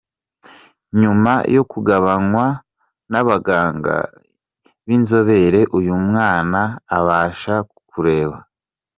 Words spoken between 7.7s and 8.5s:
kureba.